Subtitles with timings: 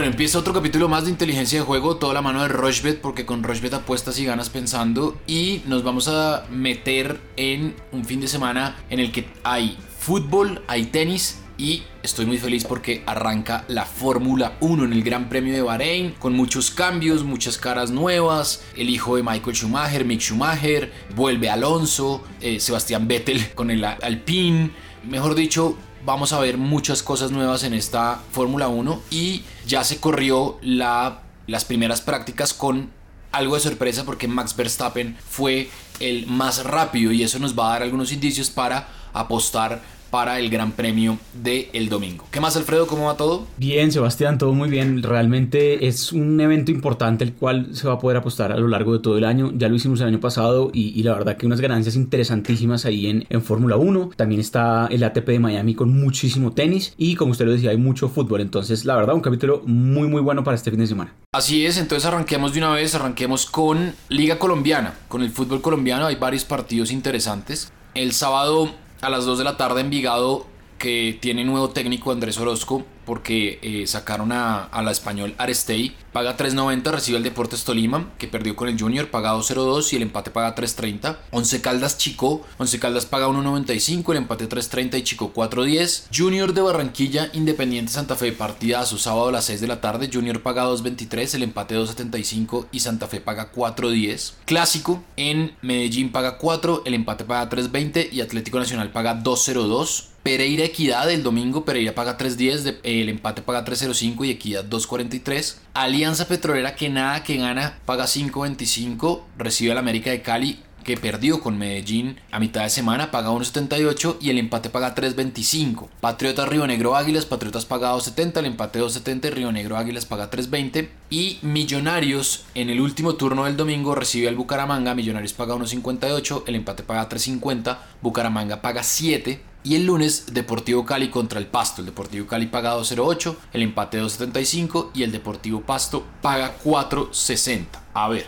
[0.00, 3.26] Bueno, empieza otro capítulo más de inteligencia de juego, toda la mano de Rochbet, porque
[3.26, 5.18] con Rochbet apuestas y ganas pensando.
[5.26, 10.62] Y nos vamos a meter en un fin de semana en el que hay fútbol,
[10.68, 15.52] hay tenis y estoy muy feliz porque arranca la Fórmula 1 en el Gran Premio
[15.52, 18.64] de Bahrein con muchos cambios, muchas caras nuevas.
[18.78, 24.70] El hijo de Michael Schumacher, Mick Schumacher, vuelve Alonso, eh, Sebastián Vettel con el Alpine.
[25.04, 29.98] Mejor dicho, vamos a ver muchas cosas nuevas en esta Fórmula 1 y ya se
[29.98, 32.90] corrió la, las primeras prácticas con
[33.32, 37.72] algo de sorpresa porque Max Verstappen fue el más rápido y eso nos va a
[37.72, 42.24] dar algunos indicios para apostar para el Gran Premio del el domingo.
[42.30, 42.86] ¿Qué más, Alfredo?
[42.86, 43.46] ¿Cómo va todo?
[43.56, 45.02] Bien, Sebastián, todo muy bien.
[45.02, 48.92] Realmente es un evento importante el cual se va a poder apostar a lo largo
[48.92, 49.52] de todo el año.
[49.54, 53.26] Ya lo hicimos el año pasado y, la verdad que unas ganancias interesantísimas ahí en,
[53.30, 54.10] en Fórmula 1.
[54.16, 57.76] También está el ATP de Miami con muchísimo tenis y como usted lo decía, hay
[57.76, 58.40] mucho fútbol.
[58.40, 61.14] Entonces, la verdad, un capítulo muy, muy bueno para este fin de semana.
[61.32, 66.06] Así es, entonces arranquemos de una vez, arranquemos con Liga Colombiana, con el fútbol colombiano.
[66.06, 67.72] Hay varios partidos interesantes.
[67.94, 68.70] El sábado
[69.00, 70.46] a las 2 de la tarde Envigado
[70.80, 75.96] que tiene nuevo técnico Andrés Orozco porque eh, sacaron a, la español Arestey.
[76.12, 80.02] Paga 3.90, recibe el Deportes Tolima, que perdió con el Junior, paga 2.02 y el
[80.02, 81.16] empate paga 3.30.
[81.32, 86.04] Once Caldas Chico, Once Caldas paga 1.95, el empate 3.30 y Chico 4.10.
[86.16, 89.80] Junior de Barranquilla, Independiente Santa Fe, partida a su sábado a las 6 de la
[89.80, 90.10] tarde.
[90.12, 94.34] Junior paga 2.23, el empate 2.75 y Santa Fe paga 4.10.
[94.46, 100.09] Clásico, en Medellín paga 4, el empate paga 3.20 y Atlético Nacional paga 2.02.
[100.22, 105.56] Pereira Equidad el domingo Pereira paga 3.10, el empate paga 3.05 y Equidad 2.43.
[105.74, 111.40] Alianza Petrolera que nada que gana paga 5.25, recibe al América de Cali que perdió
[111.40, 115.88] con Medellín a mitad de semana, paga 1.78 y el empate paga 3.25.
[116.00, 120.88] Patriotas Río Negro Águilas, Patriotas paga 2.70, el empate 2.70 Río Negro Águilas paga 3.20.
[121.10, 126.54] Y Millonarios en el último turno del domingo recibe al Bucaramanga, Millonarios paga 1.58, el
[126.54, 129.49] empate paga 3.50, Bucaramanga paga 7.
[129.62, 131.82] Y el lunes Deportivo Cali contra el Pasto.
[131.82, 137.66] El Deportivo Cali paga 2.08, el empate 2.75 y el Deportivo Pasto paga 4.60.
[137.92, 138.26] A ver,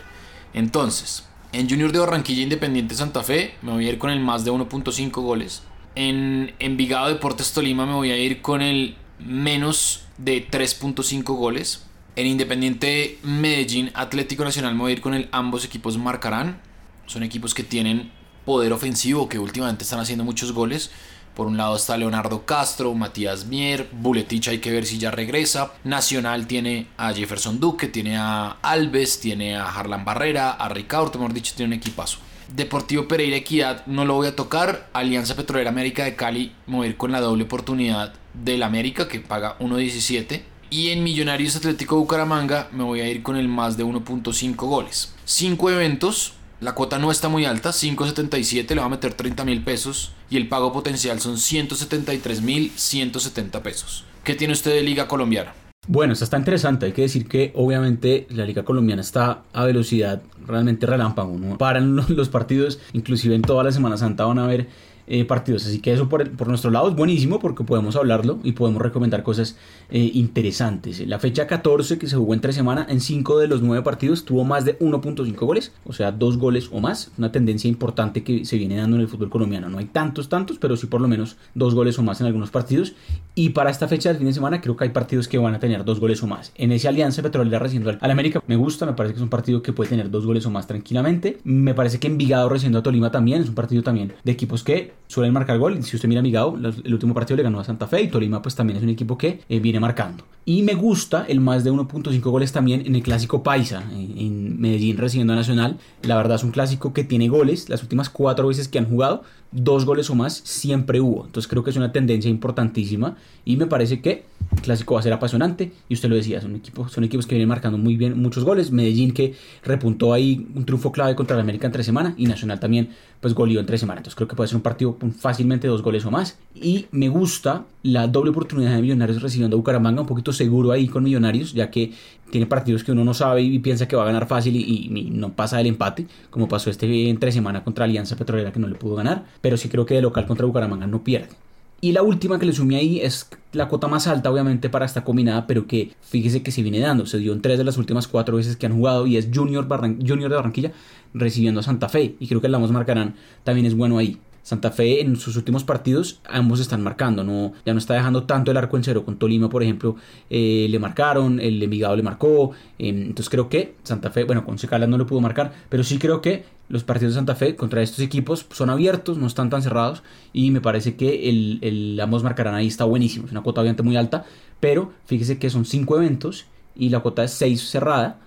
[0.53, 4.45] entonces, en Junior de Barranquilla Independiente Santa Fe me voy a ir con el más
[4.45, 5.63] de 1.5 goles.
[5.95, 11.87] En Envigado Deportes Tolima me voy a ir con el menos de 3.5 goles.
[12.17, 16.61] En Independiente Medellín Atlético Nacional me voy a ir con el ambos equipos marcarán.
[17.07, 18.11] Son equipos que tienen
[18.45, 20.91] poder ofensivo, que últimamente están haciendo muchos goles.
[21.35, 25.73] Por un lado está Leonardo Castro, Matías Mier, Buletich hay que ver si ya regresa.
[25.85, 31.33] Nacional tiene a Jefferson Duque, tiene a Alves, tiene a Harlan Barrera, a Ricardo, mejor
[31.33, 32.19] dicho, tiene un equipazo.
[32.55, 34.91] Deportivo Pereira Equidad no lo voy a tocar.
[34.93, 40.43] Alianza Petrolera América de Cali, mover con la doble oportunidad del América que paga 1.17.
[40.69, 45.15] Y en Millonarios Atlético Bucaramanga me voy a ir con el más de 1.5 goles.
[45.25, 49.65] 5 eventos, la cuota no está muy alta, 5.77, le va a meter 30 mil
[49.65, 54.05] pesos y el pago potencial son 173 mil 170 pesos.
[54.23, 55.55] ¿Qué tiene usted de Liga Colombiana?
[55.89, 56.87] Bueno, esto está interesante.
[56.87, 61.37] Hay que decir que obviamente la Liga Colombiana está a velocidad realmente relámpago.
[61.37, 61.59] ¿no?
[61.59, 64.69] Paran los partidos, inclusive en toda la Semana Santa van a ver
[65.07, 65.67] eh, partidos.
[65.67, 69.23] Así que eso por, por, nuestro lado es buenísimo porque podemos hablarlo y podemos recomendar
[69.23, 69.57] cosas
[69.91, 71.07] eh, interesantes.
[71.07, 74.45] La fecha 14 que se jugó entre semana en 5 de los 9 partidos tuvo
[74.45, 77.11] más de 1.5 goles, o sea, 2 goles o más.
[77.19, 79.69] Una tendencia importante que se viene dando en el fútbol colombiano.
[79.69, 82.51] No hay tantos, tantos, pero sí por lo menos 2 goles o más en algunos
[82.51, 82.95] partidos.
[83.35, 85.59] Y para esta fecha del fin de semana creo que hay partidos que van a
[85.59, 86.53] tener 2 goles o más.
[86.55, 89.63] En ese Alianza Petrolera recibiendo al América me gusta, me parece que es un partido
[89.63, 91.39] que puede tener 2 goles o más tranquilamente.
[91.45, 94.92] Me parece que Envigado recibiendo a Tolima también es un partido también de equipos que
[95.07, 95.83] suelen marcar gol.
[95.83, 98.41] Si usted mira a Migao, el último partido le ganó a Santa Fe y Tolima
[98.41, 100.25] pues también es un equipo que eh, viene marcando.
[100.45, 104.97] Y me gusta el más de 1.5 goles también en el clásico Paisa, en Medellín
[104.97, 105.79] recibiendo a Nacional.
[106.03, 107.69] La verdad es un clásico que tiene goles.
[107.69, 109.23] Las últimas cuatro veces que han jugado,
[109.53, 111.27] dos goles o más siempre hubo.
[111.27, 115.03] Entonces creo que es una tendencia importantísima y me parece que el clásico va a
[115.03, 115.73] ser apasionante.
[115.89, 118.71] Y usted lo decía, son equipos, son equipos que vienen marcando muy bien muchos goles.
[118.71, 122.59] Medellín que repuntó ahí un triunfo clave contra el América en tres semanas y Nacional
[122.59, 122.91] también
[123.21, 124.01] pues goleó en tres semanas.
[124.01, 126.39] Entonces creo que puede ser un partido fácilmente dos goles o más.
[126.55, 130.89] Y me gusta la doble oportunidad de Millonarios recibiendo a Bucaramanga, un poquito seguro ahí
[130.89, 131.93] con Millonarios, ya que
[132.31, 135.35] tiene partidos que uno no sabe y piensa que va a ganar fácil y, no
[135.35, 138.97] pasa del empate, como pasó este entre semana contra Alianza Petrolera que no le pudo
[138.97, 141.37] ganar, pero sí creo que de local contra Bucaramanga no pierde.
[141.85, 145.03] Y la última que le sumé ahí es la cuota más alta, obviamente, para esta
[145.03, 147.07] combinada, pero que fíjese que se viene dando.
[147.07, 149.67] Se dio en tres de las últimas cuatro veces que han jugado y es Junior,
[149.69, 150.73] Junior de Barranquilla
[151.13, 152.15] recibiendo a Santa Fe.
[152.21, 154.21] Y creo que el Lamos Marcarán también es bueno ahí.
[154.43, 158.51] Santa Fe en sus últimos partidos ambos están marcando, no, ya no está dejando tanto
[158.51, 159.05] el arco en cero.
[159.05, 159.97] Con Tolima, por ejemplo,
[160.31, 162.51] eh, le marcaron, el Envigado le marcó.
[162.79, 165.99] Em, entonces creo que Santa Fe, bueno, con Secala no le pudo marcar, pero sí
[165.99, 169.63] creo que los partidos de Santa Fe contra estos equipos son abiertos, no están tan
[169.63, 170.03] cerrados
[170.33, 173.27] y me parece que el, ambos marcarán ahí está buenísimo.
[173.27, 174.25] Es una cuota obviamente muy alta,
[174.59, 178.19] pero fíjese que son cinco eventos y la cuota es 6 cerrada.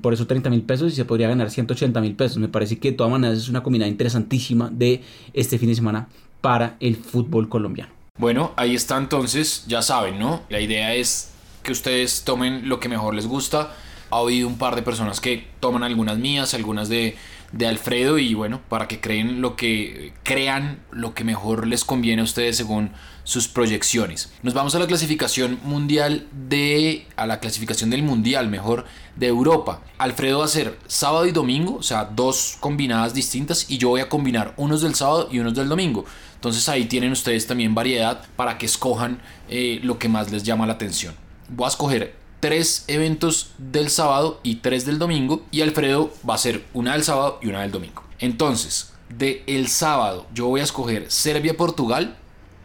[0.00, 2.38] Por eso 30 mil pesos y se podría ganar 180 mil pesos.
[2.38, 5.02] Me parece que de todas maneras es una combinada interesantísima de
[5.34, 6.08] este fin de semana
[6.40, 7.92] para el fútbol colombiano.
[8.18, 10.42] Bueno, ahí está entonces, ya saben, ¿no?
[10.48, 11.32] La idea es
[11.62, 13.74] que ustedes tomen lo que mejor les gusta.
[14.10, 17.16] Ha habido un par de personas que toman algunas mías, algunas de
[17.52, 22.20] de Alfredo y bueno, para que creen lo que crean lo que mejor les conviene
[22.20, 22.90] a ustedes según
[23.28, 24.30] sus proyecciones.
[24.42, 28.86] Nos vamos a la clasificación mundial de a la clasificación del mundial, mejor
[29.16, 29.82] de Europa.
[29.98, 34.00] Alfredo va a hacer sábado y domingo, o sea, dos combinadas distintas y yo voy
[34.00, 36.06] a combinar unos del sábado y unos del domingo.
[36.36, 39.20] Entonces ahí tienen ustedes también variedad para que escojan
[39.50, 41.14] eh, lo que más les llama la atención.
[41.50, 45.42] Voy a escoger tres eventos del sábado y tres del domingo.
[45.50, 48.04] Y Alfredo va a hacer una del sábado y una del domingo.
[48.20, 52.16] Entonces, de el sábado yo voy a escoger Serbia-Portugal.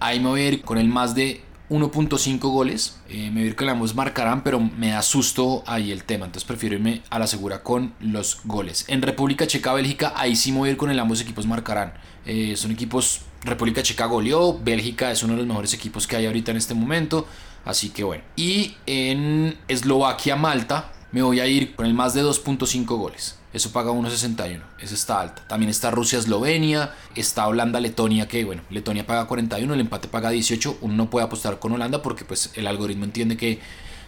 [0.03, 2.99] Ahí me voy a ir con el más de 1.5 goles.
[3.07, 6.25] Eh, me voy a ir con ambos marcarán, pero me da susto ahí el tema.
[6.25, 8.83] Entonces prefiero irme a la segura con los goles.
[8.89, 11.93] En República Checa-Bélgica, ahí sí me voy a ir con el ambos equipos marcarán.
[12.25, 16.25] Eh, son equipos, República Checa goleó, Bélgica es uno de los mejores equipos que hay
[16.25, 17.25] ahorita en este momento.
[17.63, 18.25] Así que bueno.
[18.35, 23.39] Y en Eslovaquia-Malta me voy a ir con el más de 2.5 goles.
[23.53, 24.61] Eso paga 1.61.
[24.79, 25.43] Eso está alta.
[25.47, 26.91] También está Rusia-Eslovenia.
[27.15, 30.79] Está Holanda-Letonia, que bueno, Letonia paga 41, el empate paga 18.
[30.81, 33.59] Uno no puede apostar con Holanda porque pues el algoritmo entiende que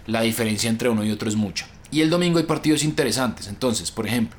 [0.08, 1.68] la diferencia entre uno y otro es mucha.
[1.92, 3.48] Y el domingo hay partidos interesantes.
[3.48, 4.38] Entonces, por ejemplo,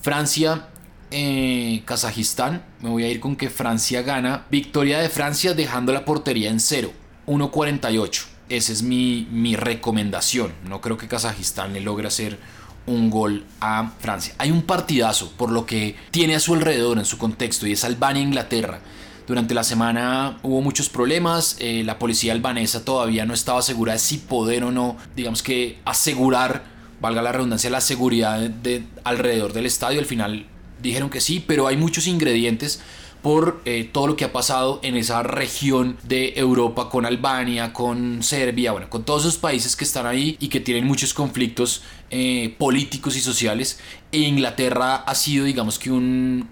[0.00, 0.68] Francia
[1.10, 4.46] eh, Kazajistán, me voy a ir con que Francia gana.
[4.50, 6.92] Victoria de Francia dejando la portería en 0,
[7.26, 8.24] 1.48.
[8.48, 10.52] Esa es mi, mi recomendación.
[10.68, 12.38] No creo que Kazajistán le logre hacer
[12.86, 14.34] un gol a Francia.
[14.38, 17.84] Hay un partidazo por lo que tiene a su alrededor en su contexto y es
[17.84, 18.80] Albania-Inglaterra.
[19.26, 23.98] Durante la semana hubo muchos problemas, eh, la policía albanesa todavía no estaba segura de
[23.98, 26.64] si poder o no, digamos que asegurar,
[27.00, 29.98] valga la redundancia, la seguridad de, alrededor del estadio.
[29.98, 30.46] Al final
[30.82, 32.80] dijeron que sí, pero hay muchos ingredientes
[33.24, 38.22] por eh, todo lo que ha pasado en esa región de Europa con Albania, con
[38.22, 41.80] Serbia, bueno, con todos esos países que están ahí y que tienen muchos conflictos
[42.10, 43.80] eh, políticos y sociales.
[44.12, 46.50] E Inglaterra ha sido, digamos que, un,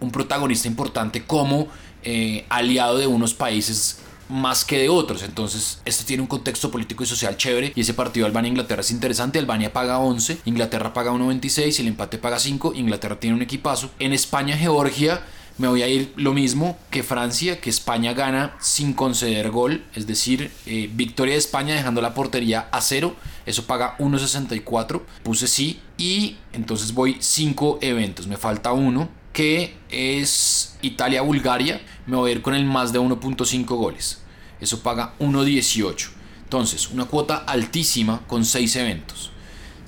[0.00, 1.68] un, protagonista importante como
[2.02, 5.22] eh, aliado de unos países más que de otros.
[5.22, 7.72] Entonces, esto tiene un contexto político y social chévere.
[7.76, 9.38] Y ese partido Albania-Inglaterra es interesante.
[9.38, 12.72] Albania paga 11, Inglaterra paga 1.26 y el empate paga 5.
[12.74, 13.92] Inglaterra tiene un equipazo.
[14.00, 15.22] En España-Georgia
[15.58, 20.06] me voy a ir lo mismo que Francia, que España gana sin conceder gol, es
[20.06, 25.80] decir, eh, victoria de España dejando la portería a cero, eso paga 1.64, puse sí
[25.98, 32.42] y entonces voy 5 eventos, me falta uno que es Italia-Bulgaria, me voy a ir
[32.42, 34.22] con el más de 1.5 goles,
[34.60, 36.10] eso paga 1.18,
[36.44, 39.32] entonces una cuota altísima con 6 eventos.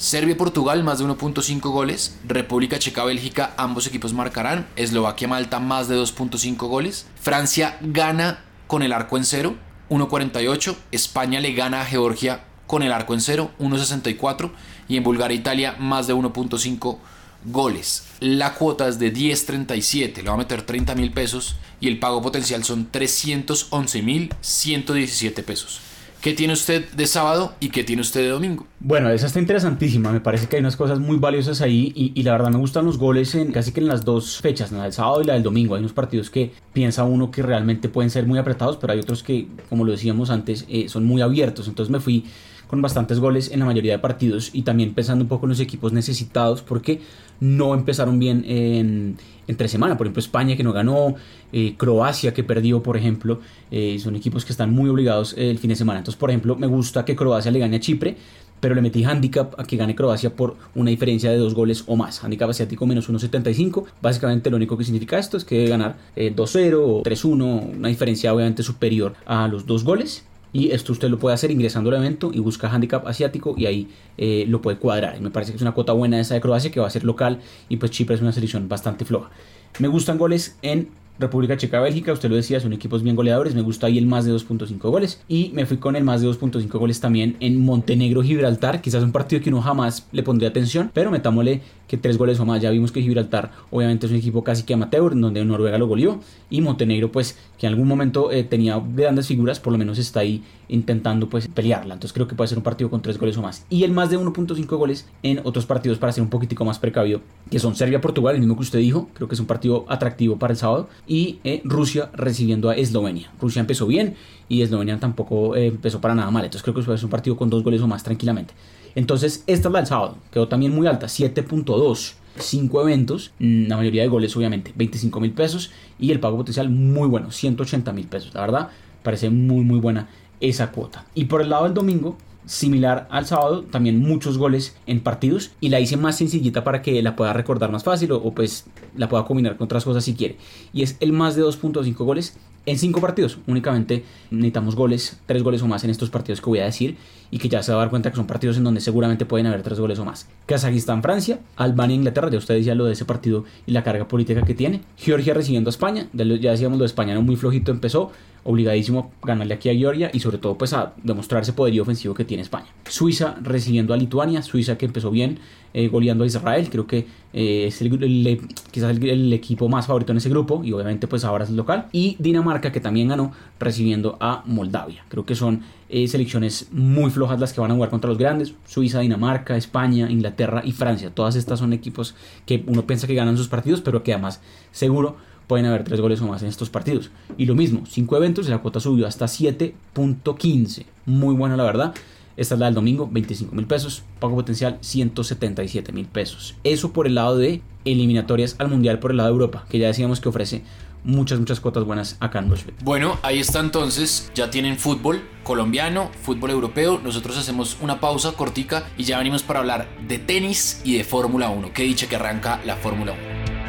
[0.00, 2.16] Serbia-Portugal más de 1.5 goles.
[2.26, 4.66] República Checa-Bélgica ambos equipos marcarán.
[4.76, 7.04] Eslovaquia-Malta más de 2.5 goles.
[7.20, 9.56] Francia gana con el arco en cero
[9.90, 10.74] 1.48.
[10.90, 14.50] España le gana a Georgia con el arco en cero 1.64.
[14.88, 16.96] Y en Bulgaria-Italia más de 1.5
[17.44, 18.04] goles.
[18.20, 20.22] La cuota es de 10.37.
[20.22, 21.56] Le va a meter 30 mil pesos.
[21.78, 25.89] Y el pago potencial son 311 mil 117 pesos.
[26.20, 28.66] ¿Qué tiene usted de sábado y qué tiene usted de domingo?
[28.78, 30.12] Bueno, esa está interesantísima.
[30.12, 32.98] Me parece que hay unas cosas muy valiosas ahí y, la verdad me gustan los
[32.98, 35.76] goles en casi que en las dos fechas, la del sábado y la del domingo.
[35.76, 39.22] Hay unos partidos que piensa uno que realmente pueden ser muy apretados, pero hay otros
[39.22, 41.68] que, como lo decíamos antes, eh, son muy abiertos.
[41.68, 42.26] Entonces me fui
[42.70, 45.58] con bastantes goles en la mayoría de partidos y también pensando un poco en los
[45.58, 47.00] equipos necesitados porque
[47.40, 49.16] no empezaron bien en,
[49.48, 49.96] entre semana.
[49.96, 51.16] Por ejemplo, España que no ganó,
[51.52, 53.40] eh, Croacia que perdió, por ejemplo,
[53.72, 55.98] eh, son equipos que están muy obligados el fin de semana.
[55.98, 58.16] Entonces, por ejemplo, me gusta que Croacia le gane a Chipre,
[58.60, 61.96] pero le metí handicap a que gane Croacia por una diferencia de dos goles o
[61.96, 62.22] más.
[62.22, 63.86] Handicap asiático menos 1.75.
[64.00, 67.88] Básicamente lo único que significa esto es que debe ganar 2-0 eh, o 3-1, una
[67.88, 70.24] diferencia obviamente superior a los dos goles.
[70.52, 73.88] Y esto usted lo puede hacer ingresando al evento y busca handicap asiático y ahí
[74.18, 75.16] eh, lo puede cuadrar.
[75.16, 77.04] Y me parece que es una cuota buena esa de Croacia que va a ser
[77.04, 79.30] local y pues Chipre es una selección bastante floja.
[79.78, 80.88] Me gustan goles en
[81.20, 84.24] República Checa, Bélgica, usted lo decía, son equipos bien goleadores, me gusta ahí el más
[84.24, 85.22] de 2.5 goles.
[85.28, 89.12] Y me fui con el más de 2.5 goles también en Montenegro, Gibraltar, quizás un
[89.12, 91.60] partido que uno jamás le pondría atención, pero metámosle
[91.90, 94.74] que tres goles o más, ya vimos que Gibraltar obviamente es un equipo casi que
[94.74, 96.20] amateur, donde Noruega lo goleó.
[96.48, 100.20] Y Montenegro pues que en algún momento eh, tenía grandes figuras, por lo menos está
[100.20, 103.42] ahí intentando pues pelearla, entonces creo que puede ser un partido con tres goles o
[103.42, 103.66] más.
[103.68, 107.22] Y el más de 1.5 goles en otros partidos para ser un poquitico más precavido,
[107.50, 110.52] que son Serbia-Portugal, el mismo que usted dijo, creo que es un partido atractivo para
[110.52, 113.32] el sábado y eh, Rusia recibiendo a Eslovenia.
[113.40, 114.14] Rusia empezó bien
[114.48, 116.44] y Eslovenia tampoco eh, empezó para nada mal.
[116.44, 118.54] Entonces creo que ser un partido con dos goles o más tranquilamente.
[118.94, 120.18] Entonces esta es la del sábado.
[120.30, 122.14] Quedó también muy alta, 7.2.
[122.36, 126.70] 5 eventos, mm, la mayoría de goles obviamente, 25 mil pesos y el pago potencial
[126.70, 128.32] muy bueno, 180 mil pesos.
[128.32, 128.68] La verdad,
[129.02, 130.08] parece muy muy buena
[130.40, 131.06] esa cuota.
[131.16, 135.68] Y por el lado del domingo, similar al sábado, también muchos goles en partidos y
[135.68, 139.24] la hice más sencillita para que la pueda recordar más fácil o, pues la pueda
[139.24, 140.36] combinar con otras cosas si quiere.
[140.72, 143.38] Y es el más de 2.5 goles en 5 partidos.
[143.46, 146.96] Únicamente necesitamos goles, 3 goles o más en estos partidos que voy a decir
[147.30, 149.46] y que ya se va a dar cuenta que son partidos en donde seguramente pueden
[149.46, 150.28] haber 3 goles o más.
[150.46, 154.42] Kazajistán, Francia, Albania, Inglaterra, ya ustedes ya lo de ese partido y la carga política
[154.42, 154.82] que tiene.
[154.96, 158.12] Georgia recibiendo a España, ya decíamos lo de España no muy flojito empezó,
[158.44, 162.24] obligadísimo ganarle aquí a Georgia y sobre todo pues a demostrar ese poderío ofensivo que
[162.24, 162.66] tiene España.
[162.88, 165.38] Suiza recibiendo a Lituania, Suiza que empezó bien
[165.72, 168.40] eh, goleando a Israel, creo que eh, es el,
[168.72, 171.86] quizás el, equipo más favorito en ese grupo y obviamente pues ahora es el local.
[171.92, 175.04] Y Dinamarca que también ganó recibiendo a Moldavia.
[175.08, 178.54] Creo que son eh, selecciones muy flojas las que van a jugar contra los grandes.
[178.66, 181.10] Suiza, Dinamarca, España, Inglaterra y Francia.
[181.14, 182.16] Todas estas son equipos
[182.46, 184.40] que uno piensa que ganan sus partidos pero que además
[184.72, 185.16] seguro
[185.50, 187.10] pueden haber tres goles o más en estos partidos.
[187.36, 190.84] Y lo mismo, cinco eventos y la cuota subió hasta 7.15.
[191.06, 191.92] Muy buena la verdad.
[192.36, 194.04] Esta es la del domingo, 25 mil pesos.
[194.20, 196.54] Pago potencial, 177 mil pesos.
[196.62, 199.88] Eso por el lado de eliminatorias al Mundial por el lado de Europa, que ya
[199.88, 200.62] decíamos que ofrece
[201.02, 202.84] muchas, muchas cuotas buenas acá en Rushbet.
[202.84, 204.30] Bueno, ahí está entonces.
[204.36, 207.00] Ya tienen fútbol colombiano, fútbol europeo.
[207.02, 211.50] Nosotros hacemos una pausa cortica y ya venimos para hablar de tenis y de Fórmula
[211.50, 211.72] 1.
[211.72, 213.14] Que dicha que arranca la Fórmula
[213.50, 213.59] 1.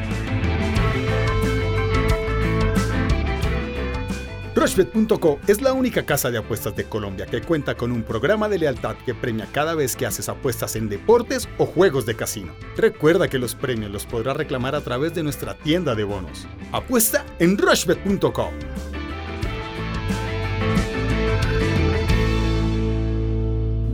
[4.55, 8.59] Rushbet.co es la única casa de apuestas de Colombia que cuenta con un programa de
[8.59, 12.53] lealtad que premia cada vez que haces apuestas en deportes o juegos de casino.
[12.75, 16.47] Recuerda que los premios los podrás reclamar a través de nuestra tienda de bonos.
[16.71, 18.51] Apuesta en Rushbet.co.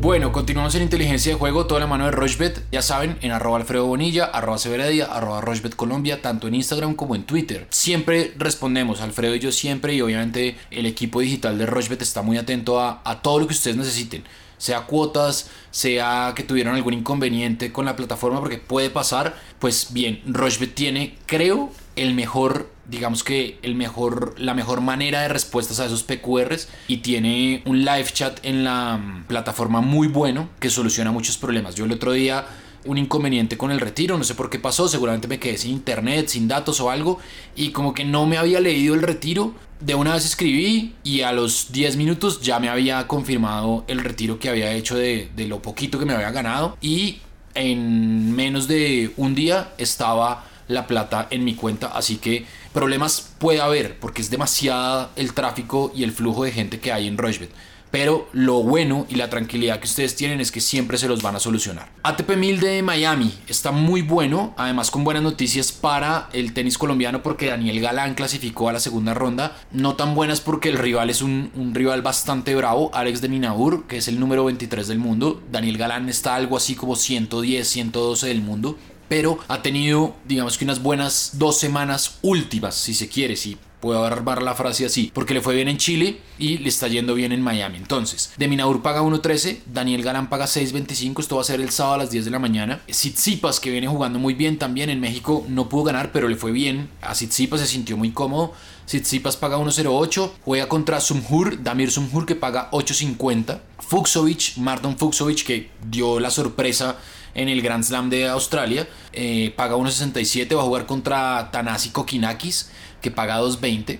[0.07, 3.57] Bueno, continuamos en inteligencia de juego, toda la mano de Rochbet, ya saben, en arroba
[3.57, 7.67] Alfredo Bonilla, arroba Severadía, arroba Rochbet Colombia, tanto en Instagram como en Twitter.
[7.71, 12.37] Siempre respondemos, Alfredo y yo siempre, y obviamente el equipo digital de Rochbet está muy
[12.37, 14.23] atento a, todo lo que ustedes necesiten
[14.57, 20.21] sea cuotas, sea que tuvieron algún inconveniente con la plataforma, porque puede pasar, pues bien,
[20.25, 25.85] Rochbet tiene, creo, el mejor, digamos que el mejor, la mejor manera de respuestas a
[25.85, 31.11] esos PQRs y tiene un live chat en la mm, plataforma muy bueno que soluciona
[31.11, 31.75] muchos problemas.
[31.75, 32.45] Yo el otro día
[32.85, 36.27] un inconveniente con el retiro, no sé por qué pasó, seguramente me quedé sin internet,
[36.29, 37.19] sin datos o algo,
[37.55, 41.31] y como que no me había leído el retiro, de una vez escribí y a
[41.31, 45.61] los 10 minutos ya me había confirmado el retiro que había hecho de, de lo
[45.61, 47.19] poquito que me había ganado y
[47.53, 52.45] en menos de un día estaba la plata en mi cuenta, así que
[52.77, 57.07] problemas puede haber porque es demasiada el tráfico y el flujo de gente que hay
[57.07, 57.49] en Rochbet.
[57.89, 61.35] Pero lo bueno y la tranquilidad que ustedes tienen es que siempre se los van
[61.35, 61.89] a solucionar.
[62.03, 67.23] ATP 1000 de Miami está muy bueno, además con buenas noticias para el tenis colombiano
[67.23, 69.57] porque Daniel Galán clasificó a la segunda ronda.
[69.71, 73.87] No tan buenas porque el rival es un, un rival bastante bravo, Alex de Minaur,
[73.87, 75.41] que es el número 23 del mundo.
[75.51, 78.77] Daniel Galán está algo así como 110, 112 del mundo
[79.07, 84.03] pero ha tenido, digamos que unas buenas dos semanas últimas, si se quiere, si puedo
[84.03, 87.31] armar la frase así, porque le fue bien en Chile y le está yendo bien
[87.31, 87.77] en Miami.
[87.77, 91.97] Entonces, Deminaur paga 1.13, Daniel Galán paga 6.25, esto va a ser el sábado a
[91.99, 92.81] las 10 de la mañana.
[92.87, 96.51] Tsitsipas, que viene jugando muy bien también en México, no pudo ganar, pero le fue
[96.51, 96.89] bien.
[97.01, 98.53] A Tsitsipas se sintió muy cómodo.
[98.85, 103.59] Tsitsipas paga 1.08, juega contra Sumhur, Damir Sumhur que paga 8.50.
[103.79, 106.97] Fuxovic, Martin Fuxovic que dio la sorpresa
[107.37, 108.85] en el Grand Slam de Australia.
[109.13, 113.99] Eh, paga 1.67, va a jugar contra Tanasi Kokinakis, que paga 2.20.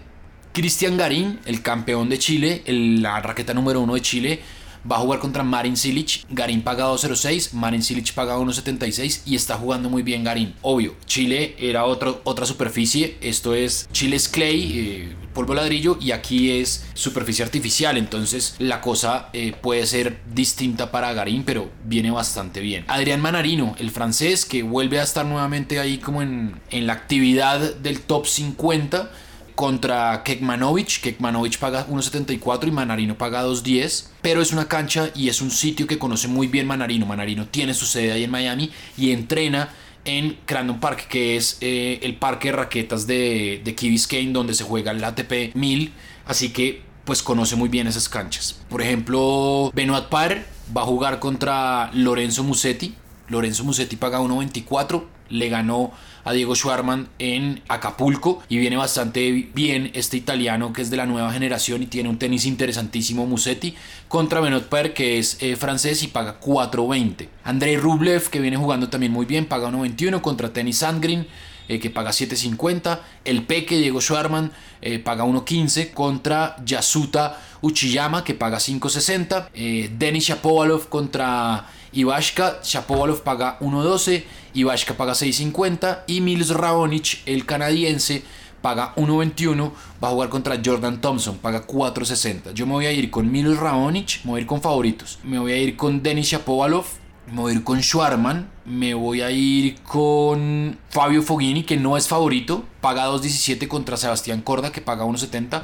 [0.52, 4.42] Cristian Garín, el campeón de Chile, la raqueta número uno de Chile,
[4.90, 6.26] va a jugar contra Marin Silic.
[6.30, 10.56] Garín paga 2.06, Marin Silic paga 1.76 y está jugando muy bien Garín.
[10.62, 13.18] Obvio, Chile era otro, otra superficie.
[13.22, 17.98] Esto es Chile es clay, eh, polvo ladrillo y aquí es superficie artificial.
[17.98, 22.86] Entonces la cosa eh, puede ser distinta para Garín, pero viene bastante bien.
[22.88, 27.76] Adrián Manarino, el francés, que vuelve a estar nuevamente ahí como en, en la actividad
[27.76, 29.12] del top 50
[29.58, 31.02] contra Kekmanovic.
[31.02, 34.06] Kekmanovic paga 1.74 y Manarino paga 2.10.
[34.22, 37.08] Pero es una cancha y es un sitio que conoce muy bien Manarino.
[37.08, 39.70] Manarino tiene su sede ahí en Miami y entrena
[40.06, 43.98] en Crandon Park, que es eh, el parque de raquetas de, de Key
[44.32, 45.92] donde se juega el ATP 1000.
[46.28, 48.60] Así que pues conoce muy bien esas canchas.
[48.70, 50.46] Por ejemplo, Benoit Paire
[50.76, 52.94] va a jugar contra Lorenzo Musetti.
[53.28, 55.04] Lorenzo Musetti paga 1.24.
[55.30, 55.94] Le ganó
[56.28, 61.06] a Diego Schwarman en Acapulco y viene bastante bien este italiano que es de la
[61.06, 63.76] nueva generación y tiene un tenis interesantísimo Musetti
[64.10, 67.30] contra Benoit Per que es eh, francés y paga 4.20.
[67.46, 71.26] Andrei Rublev que viene jugando también muy bien paga 1.21 contra Tennis Sandgren
[71.70, 73.00] eh, que paga 7.50.
[73.24, 79.98] El Peque Diego Schwarman eh, paga 1.15 contra Yasuta Uchiyama que paga 5.60.
[79.98, 81.68] Denis Shapovalov contra
[81.98, 84.24] Ivashka, Shapovalov paga 1.12,
[84.54, 88.22] Ivashka paga 6.50 y Milos Raonic, el canadiense,
[88.62, 89.72] paga 1.21,
[90.04, 92.54] va a jugar contra Jordan Thompson, paga 4.60.
[92.54, 95.18] Yo me voy a ir con Milos Raonic, me voy a ir con favoritos.
[95.24, 96.86] Me voy a ir con Denis Shapovalov,
[97.32, 101.98] me voy a ir con Schwarman, me voy a ir con Fabio Foghini, que no
[101.98, 105.64] es favorito, paga 2.17 contra Sebastián Corda, que paga 1.70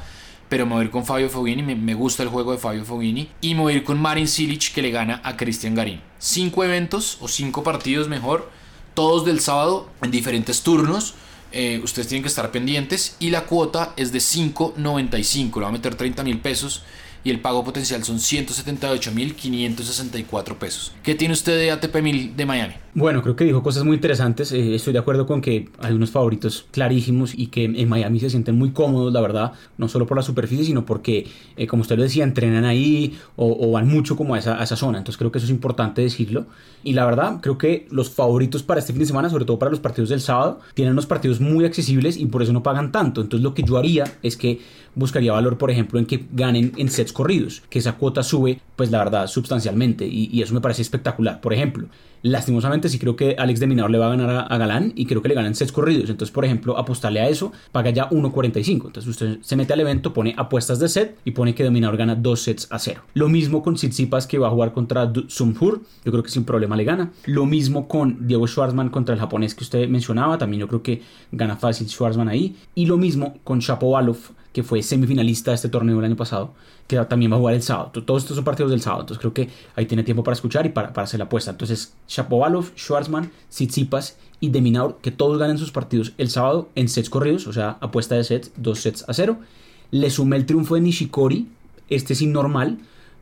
[0.50, 3.30] pero me voy a ir con Fabio Foghini, me, gusta el juego de Fabio Foghini.
[3.42, 6.02] Y me voy a ir con Marin Silic que le gana a Cristian Garín.
[6.20, 8.50] Cinco eventos o cinco partidos mejor,
[8.94, 11.16] todos del sábado en diferentes turnos.
[11.52, 15.72] Eh, ustedes tienen que estar pendientes y la cuota es de 5.95, le va a
[15.72, 16.82] meter 30 mil pesos
[17.24, 20.92] y el pago potencial son 178.564 pesos.
[21.04, 22.74] ¿Qué tiene usted de ATP 1000 de Miami?
[22.96, 24.52] Bueno, creo que dijo cosas muy interesantes.
[24.52, 28.30] Eh, estoy de acuerdo con que hay unos favoritos clarísimos y que en Miami se
[28.30, 31.28] sienten muy cómodos, la verdad, no solo por la superficie, sino porque,
[31.58, 34.76] eh, como usted lo decía, entrenan ahí o, van mucho como a esa, a esa,
[34.76, 35.00] zona.
[35.00, 36.46] Entonces creo que eso es importante decirlo.
[36.84, 39.72] Y la verdad, creo que los favoritos para este fin de semana, sobre todo para
[39.72, 43.22] los partidos del sábado, tienen unos partidos muy accesibles y por eso no pagan tanto.
[43.22, 44.60] Entonces lo que yo haría es que
[44.96, 48.92] buscaría valor, por ejemplo, en que ganen en sets corridos, que esa cuota sube, pues
[48.92, 51.42] la verdad, sustancialmente y, eso me parece espectacular.
[51.42, 51.88] Por ejemplo,
[52.24, 55.22] Lastimosamente sí creo que Alex de Minador le va a ganar a, Galán y creo
[55.22, 56.10] que le ganan sets corridos.
[56.10, 58.86] Entonces, por ejemplo, apostarle a eso, paga ya 1.45.
[58.86, 62.16] Entonces usted se mete al evento, pone apuestas de set y pone que Dominador gana
[62.16, 63.02] 2 sets a 0.
[63.14, 65.82] Lo mismo con Tsitsipas que va a jugar contra Sumhur.
[66.06, 67.12] Yo creo que sin problema le gana.
[67.26, 70.38] Lo mismo con Diego Schwartzman contra el japonés que usted mencionaba.
[70.38, 71.02] También yo creo que
[71.34, 72.56] gana fácil Schwartzman ahí.
[72.74, 74.18] Y lo mismo con Shapovalov
[74.54, 76.54] que fue semifinalista de este torneo el año pasado,
[76.88, 77.92] que también va a jugar el sábado.
[78.04, 80.70] Todos estos son partidos del sábado, entonces creo que ahí tiene tiempo para escuchar y
[80.70, 81.52] para, para hacer la apuesta.
[81.52, 87.10] Entonces, Shapovalov, Schwarzman, Tsitsipas y Deminaur, que todos ganen sus partidos el sábado en sets
[87.10, 89.38] corridos, o sea, apuesta de sets, dos sets a cero.
[89.90, 91.48] Le sumé el triunfo de Nishikori,
[91.90, 92.78] este sin normal,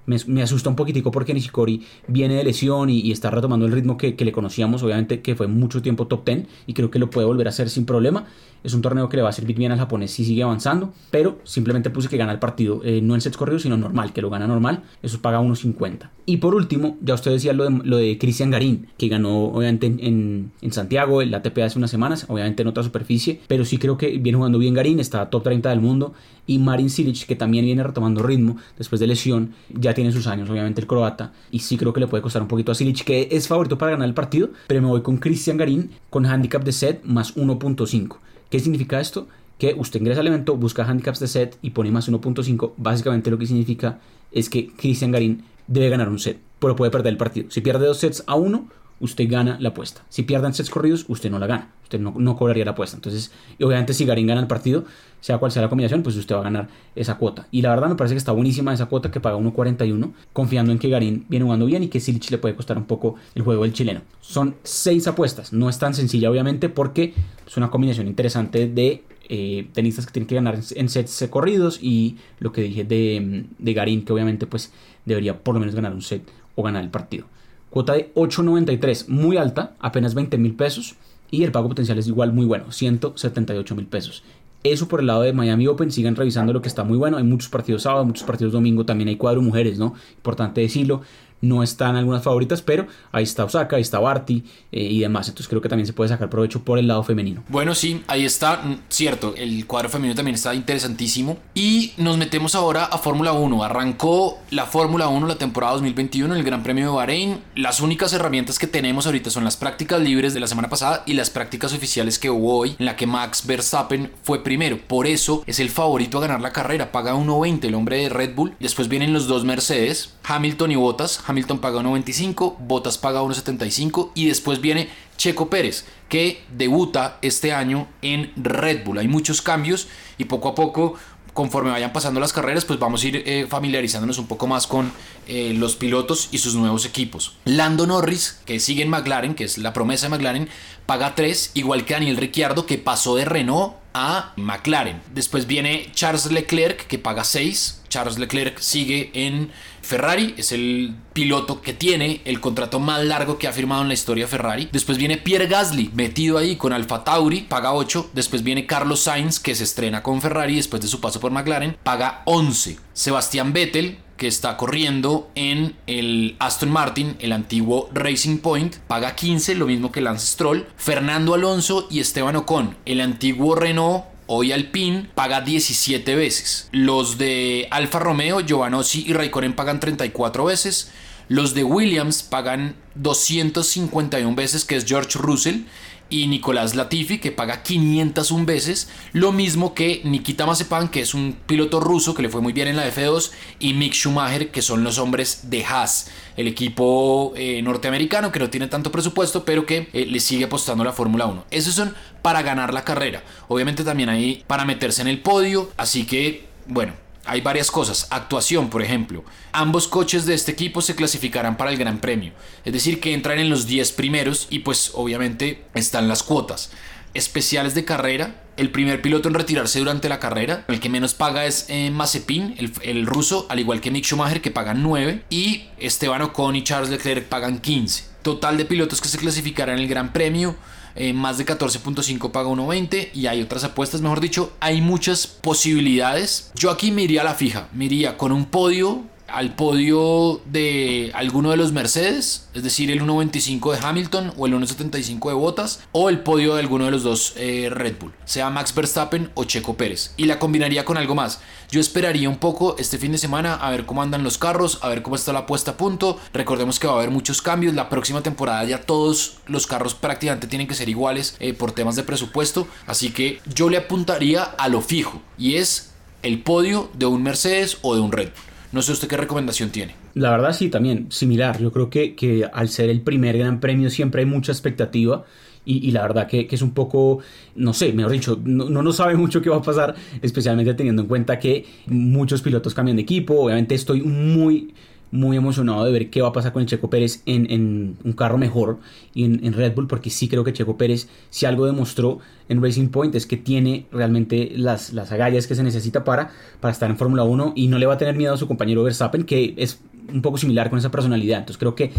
[0.05, 4.15] me, asusta un poquitico porque Nishikori viene de lesión y, está retomando el ritmo que,
[4.17, 7.47] le conocíamos, obviamente que fue mucho tiempo top 10 y creo que lo puede volver
[7.47, 8.25] a hacer sin problema.
[8.63, 11.39] Es un torneo que le va a servir bien al japonés si sigue avanzando, pero
[11.43, 14.29] simplemente puse que gana el partido, eh, no en sets corridos, sino normal, que lo
[14.29, 16.09] gana normal, eso paga 1.50.
[16.27, 19.87] Y por último, ya usted decía lo de, lo de Cristian Garín, que ganó obviamente
[19.87, 23.97] en, en, Santiago, el ATP hace unas semanas, obviamente en otra superficie, pero sí creo
[23.97, 26.13] que viene jugando bien Garín, está top 30 del mundo,
[26.51, 30.49] y Marin Silic, que también viene retomando ritmo después de lesión, ya tiene sus años,
[30.49, 33.29] obviamente el croata, y sí creo que le puede costar un poquito a Silic, que
[33.31, 36.73] es favorito para ganar el partido, pero me voy con Cristian Garín con handicap de
[36.73, 38.17] set más 1.5.
[38.49, 39.29] ¿Qué significa esto?
[39.57, 42.73] Que usted ingresa al evento, busca handicaps de set y pone más 1.5.
[42.75, 44.01] Básicamente lo que significa
[44.33, 47.49] es que Cristian Garín debe ganar un set, pero puede perder el partido.
[47.49, 48.67] Si pierde dos sets a uno,
[49.01, 50.03] usted gana la apuesta.
[50.09, 51.69] Si pierden sets corridos, usted no la gana.
[51.83, 52.95] Usted no, cobraría la apuesta.
[52.95, 54.85] Entonces, obviamente, si Garín gana el partido,
[55.19, 57.47] sea cual sea la combinación, pues usted va a ganar esa cuota.
[57.51, 60.79] Y la verdad me parece que está buenísima esa cuota que paga 1.41, confiando en
[60.79, 63.63] que Garín viene jugando bien y que Silich le puede costar un poco el juego
[63.63, 64.01] del chileno.
[64.21, 65.51] Son seis apuestas.
[65.51, 67.13] No es tan sencilla, obviamente, porque
[67.45, 72.17] es una combinación interesante de eh, tenistas que tienen que ganar en sets corridos y
[72.39, 74.71] lo que dije de, de Garín, que obviamente pues
[75.05, 76.23] debería por lo menos ganar un set
[76.55, 77.25] o ganar el partido.
[77.71, 80.95] Cuota de 8.93, muy alta, apenas 20 mil pesos.
[81.31, 84.23] Y el pago potencial es igual muy bueno, 178 mil pesos.
[84.63, 87.17] Eso por el lado de Miami Open, sigan revisando lo que está muy bueno.
[87.17, 89.95] Hay muchos partidos sábado, muchos partidos domingo, también hay cuadro mujeres, ¿no?
[90.17, 91.01] Importante decirlo
[91.41, 95.27] no están algunas favoritas, pero ahí está Osaka, ahí está Barty eh, y demás.
[95.27, 97.43] Entonces creo que también se puede sacar provecho por el lado femenino.
[97.49, 101.37] Bueno, sí, ahí está, mm, cierto, el cuadro femenino también está interesantísimo.
[101.53, 103.63] Y nos metemos ahora a Fórmula 1.
[103.63, 107.39] Arrancó la Fórmula 1 la temporada 2021 en el Gran Premio de Bahrein.
[107.55, 111.13] Las únicas herramientas que tenemos ahorita son las prácticas libres de la semana pasada y
[111.13, 114.79] las prácticas oficiales que hubo hoy, en la que Max Verstappen fue primero.
[114.87, 116.91] Por eso es el favorito a ganar la carrera.
[116.91, 118.55] Paga 1.20 el hombre de Red Bull.
[118.59, 121.23] Después vienen los dos Mercedes, Hamilton y Bottas.
[121.31, 127.87] Hamilton paga 1.25, Bottas paga 1.75 y después viene Checo Pérez, que debuta este año
[128.01, 128.99] en Red Bull.
[128.99, 130.95] Hay muchos cambios y poco a poco
[131.33, 134.91] conforme vayan pasando las carreras, pues vamos a ir eh, familiarizándonos un poco más con
[135.27, 137.37] eh, los pilotos y sus nuevos equipos.
[137.45, 140.49] Lando Norris, que sigue en McLaren, que es la promesa de McLaren,
[140.85, 145.01] paga 3, igual que Daniel Ricciardo, que pasó de Renault a McLaren.
[145.13, 147.81] Después viene Charles Leclerc, que paga 6.
[147.89, 149.51] Charles Leclerc sigue en
[149.81, 153.93] Ferrari, es el piloto que tiene el contrato más largo que ha firmado en la
[153.93, 154.69] historia Ferrari.
[154.71, 158.11] Después viene Pierre Gasly, metido ahí con Alfa Tauri, paga 8.
[158.13, 161.77] Después viene Carlos Sainz, que se estrena con Ferrari después de su paso por McLaren,
[161.83, 162.77] paga 11.
[162.93, 169.55] Sebastián Vettel, que está corriendo en el Aston Martin, el antiguo Racing Point, paga 15,
[169.55, 170.67] lo mismo que Lance Stroll.
[170.77, 176.69] Fernando Alonso y Esteban Ocon, el antiguo Renault Hoy Alpine paga 17 veces.
[176.71, 180.89] Los de Alfa Romeo, Giovanossi y Raikkonen pagan 34 veces.
[181.31, 185.61] Los de Williams pagan 251 veces, que es George Russell
[186.09, 191.37] y Nicolás Latifi que paga 501 veces, lo mismo que Nikita Mazepan que es un
[191.45, 194.83] piloto ruso que le fue muy bien en la F2 y Mick Schumacher que son
[194.83, 199.87] los hombres de Haas, el equipo eh, norteamericano que no tiene tanto presupuesto pero que
[199.93, 201.45] eh, le sigue apostando a la Fórmula 1.
[201.49, 203.23] Esos son para ganar la carrera.
[203.47, 206.91] Obviamente también hay para meterse en el podio, así que bueno,
[207.25, 208.07] hay varias cosas.
[208.09, 209.23] Actuación, por ejemplo.
[209.51, 212.33] Ambos coches de este equipo se clasificarán para el Gran Premio.
[212.65, 216.71] Es decir, que entran en los 10 primeros y pues obviamente están las cuotas.
[217.13, 218.43] Especiales de carrera.
[218.57, 220.65] El primer piloto en retirarse durante la carrera.
[220.67, 224.41] El que menos paga es eh, Mazepin, el, el, ruso, al igual que Mick Schumacher,
[224.41, 225.23] que pagan 9.
[225.29, 228.05] Y Esteban Ocon y Charles Leclerc pagan 15.
[228.21, 230.55] Total de pilotos que se clasificarán en el Gran Premio.
[230.95, 236.51] Eh, más de 14.5 paga 1.20 y hay otras apuestas, mejor dicho, hay muchas posibilidades.
[236.55, 241.11] Yo aquí me iría a la fija, me iría con un podio al podio de
[241.13, 245.81] alguno de los Mercedes, es decir, el 1.25 de Hamilton o el 1.75 de Bottas,
[245.91, 249.43] o el podio de alguno de los dos eh, Red Bull, sea Max Verstappen o
[249.43, 250.13] Checo Pérez.
[250.17, 251.39] Y la combinaría con algo más.
[251.69, 254.89] Yo esperaría un poco este fin de semana a ver cómo andan los carros, a
[254.89, 256.19] ver cómo está la puesta a punto.
[256.33, 257.73] Recordemos que va a haber muchos cambios.
[257.73, 261.95] La próxima temporada ya todos los carros prácticamente tienen que ser iguales eh, por temas
[261.95, 262.67] de presupuesto.
[262.87, 265.91] Así que yo le apuntaría a lo fijo y es
[266.23, 268.50] el podio de un Mercedes o de un Red Bull.
[268.71, 269.95] No sé usted qué recomendación tiene.
[270.13, 271.59] La verdad sí, también similar.
[271.59, 275.25] Yo creo que, que al ser el primer gran premio siempre hay mucha expectativa.
[275.63, 277.19] Y, la verdad que, que, es un poco,
[277.55, 281.03] no sé, mejor dicho, no, no, no sabe mucho qué va a pasar, especialmente teniendo
[281.03, 283.35] en cuenta que muchos pilotos cambian de equipo.
[283.35, 284.73] Obviamente estoy muy,
[285.11, 288.13] muy emocionado de ver qué va a pasar con el Checo Pérez en, en un
[288.13, 288.79] carro mejor
[289.13, 292.19] y en, en, Red Bull, porque sí creo que Checo Pérez, si algo demostró
[292.49, 296.71] en Racing Point, es que tiene realmente las, las agallas que se necesita para, para
[296.71, 299.23] estar en Fórmula 1 y no le va a tener miedo a su compañero Verstappen,
[299.23, 301.39] que es un poco similar con esa personalidad.
[301.39, 301.91] Entonces creo que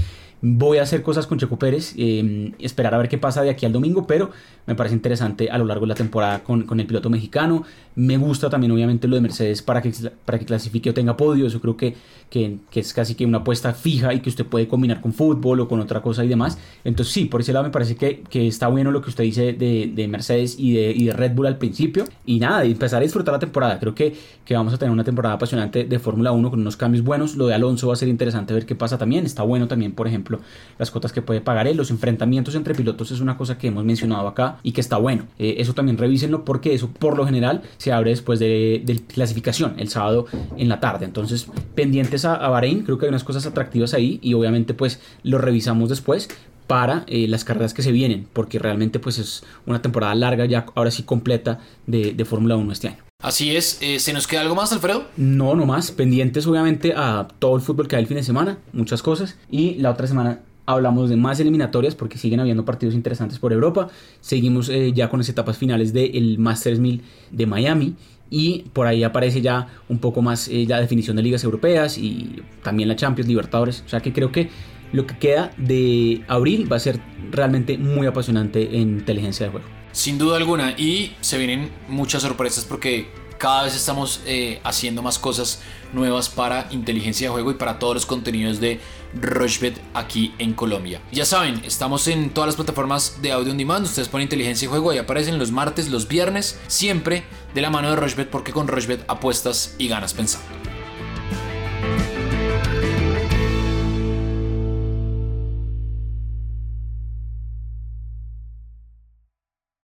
[0.42, 3.64] voy a hacer cosas con Checo Pérez, eh, esperar a ver qué pasa de aquí
[3.64, 4.30] al domingo, pero
[4.66, 7.62] me parece interesante a lo largo de la temporada con, con, el piloto mexicano.
[7.94, 9.92] Me gusta también obviamente lo de Mercedes para que,
[10.24, 11.94] para que clasifique o tenga podio, eso creo que,
[12.28, 15.60] que, que, es casi que una apuesta fija y que usted puede combinar con fútbol
[15.60, 16.58] o con otra cosa y demás.
[16.84, 19.52] Entonces sí, por ese lado me parece que, que está bueno lo que usted dice
[19.52, 22.04] de, de Mercedes y de, y de, Red Bull al principio.
[22.26, 23.78] Y nada, empezar a disfrutar la temporada.
[23.78, 27.04] Creo que, que vamos a tener una temporada apasionante de Fórmula 1 con unos cambios
[27.04, 27.36] buenos.
[27.36, 29.26] Lo de Alonso va a ser interesante ver qué pasa también.
[29.26, 30.31] Está bueno también, por ejemplo,
[30.78, 31.76] las cuotas que puede pagar él.
[31.76, 35.24] Los enfrentamientos entre pilotos es una cosa que hemos mencionado acá y que está bueno.
[35.38, 39.74] Eh, eso también revísenlo porque eso por lo general se abre después de, de clasificación
[39.78, 41.04] el sábado en la tarde.
[41.04, 45.00] Entonces, pendientes a, a, Bahrein, creo que hay unas cosas atractivas ahí y obviamente pues
[45.22, 46.28] lo revisamos después
[46.72, 50.64] para eh, las carreras que se vienen, porque realmente pues es una temporada larga ya
[50.74, 52.96] ahora sí completa de, de Fórmula 1 este año.
[53.22, 55.04] Así es, eh, ¿se nos queda algo más, Alfredo?
[55.18, 55.92] No, no más.
[55.92, 59.36] Pendientes, obviamente, a todo el fútbol que hay el fin de semana, muchas cosas.
[59.50, 63.88] Y la otra semana hablamos de más eliminatorias porque siguen habiendo partidos interesantes por Europa.
[64.22, 67.96] Seguimos eh, ya con las etapas finales del Masters 1000 de Miami.
[68.30, 72.42] Y por ahí aparece ya un poco más eh, la definición de ligas europeas y
[72.62, 73.84] también la Champions, Libertadores.
[73.84, 74.48] O sea que creo que
[74.92, 77.00] lo que queda de abril va a ser
[77.30, 79.66] realmente muy apasionante en inteligencia de juego.
[79.92, 83.08] Sin duda alguna, y se vienen muchas sorpresas porque
[83.42, 85.60] cada vez estamos eh, haciendo más cosas
[85.92, 88.80] nuevas para inteligencia de juego y para todos los contenidos de
[89.20, 91.02] Rochbet aquí en Colombia.
[91.10, 93.84] Ya saben, estamos en todas las plataformas de audio on demand.
[93.84, 97.90] Ustedes ponen inteligencia de juego y aparecen los martes, los viernes, siempre de la mano
[97.90, 100.61] de Rochbet porque con Rochbet apuestas y ganas pensando.